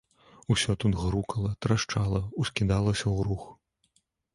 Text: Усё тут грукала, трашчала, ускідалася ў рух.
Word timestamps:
Усё 0.55 0.75
тут 0.83 0.97
грукала, 1.01 1.53
трашчала, 1.67 2.21
ускідалася 2.45 3.05
ў 3.15 3.33
рух. 3.33 3.51